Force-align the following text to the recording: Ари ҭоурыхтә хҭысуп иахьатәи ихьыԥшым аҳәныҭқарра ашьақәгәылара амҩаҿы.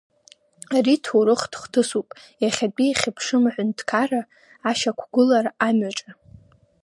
Ари 0.75 0.95
ҭоурыхтә 1.03 1.57
хҭысуп 1.61 2.07
иахьатәи 2.41 2.87
ихьыԥшым 2.91 3.43
аҳәныҭқарра 3.49 4.21
ашьақәгәылара 4.69 5.51
амҩаҿы. 5.67 6.11